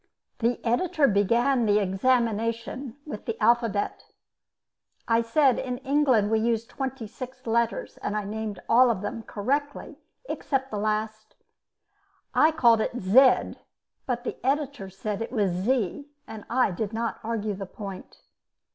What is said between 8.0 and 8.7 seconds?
I named